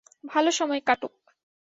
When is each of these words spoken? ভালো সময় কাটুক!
ভালো 0.31 0.49
সময় 0.51 0.81
কাটুক! 0.87 1.15